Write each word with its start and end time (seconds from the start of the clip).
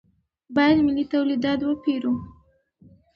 باید 0.55 0.77
ملي 0.85 1.05
تولیدات 1.11 1.59
وپېرو. 1.63 2.13